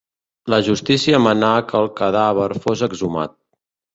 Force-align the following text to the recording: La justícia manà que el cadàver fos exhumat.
La 0.53 0.59
justícia 0.67 1.19
manà 1.25 1.51
que 1.71 1.77
el 1.81 1.91
cadàver 2.01 2.49
fos 2.65 2.83
exhumat. 2.89 3.37